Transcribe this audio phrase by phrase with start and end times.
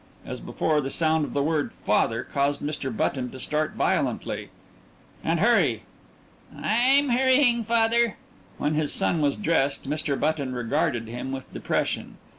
[0.25, 2.89] As before, the sound of the word "father" caused Mr.
[2.97, 4.49] Button to start violently.
[5.23, 5.83] "And hurry."
[6.57, 8.17] "I'm hurrying, father."
[8.57, 10.19] When his son was dressed Mr.
[10.19, 12.17] Button regarded him with depression.